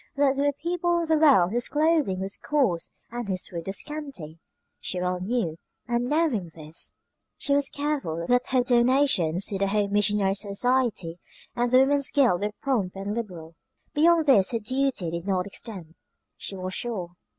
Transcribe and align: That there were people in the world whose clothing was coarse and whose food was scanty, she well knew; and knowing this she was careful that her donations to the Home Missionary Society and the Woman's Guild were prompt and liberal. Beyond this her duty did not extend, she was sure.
That 0.15 0.35
there 0.35 0.47
were 0.47 0.53
people 0.53 0.97
in 1.01 1.07
the 1.09 1.19
world 1.23 1.51
whose 1.51 1.67
clothing 1.67 2.21
was 2.21 2.35
coarse 2.35 2.89
and 3.11 3.27
whose 3.27 3.45
food 3.45 3.67
was 3.67 3.81
scanty, 3.81 4.39
she 4.79 4.99
well 4.99 5.19
knew; 5.19 5.57
and 5.87 6.05
knowing 6.09 6.49
this 6.55 6.97
she 7.37 7.53
was 7.53 7.69
careful 7.69 8.25
that 8.25 8.47
her 8.47 8.63
donations 8.63 9.45
to 9.45 9.59
the 9.59 9.67
Home 9.67 9.91
Missionary 9.93 10.33
Society 10.33 11.19
and 11.55 11.71
the 11.71 11.81
Woman's 11.81 12.09
Guild 12.09 12.41
were 12.41 12.49
prompt 12.63 12.95
and 12.95 13.13
liberal. 13.13 13.53
Beyond 13.93 14.25
this 14.25 14.49
her 14.49 14.59
duty 14.59 15.11
did 15.11 15.27
not 15.27 15.45
extend, 15.45 15.93
she 16.35 16.55
was 16.55 16.73
sure. 16.73 17.11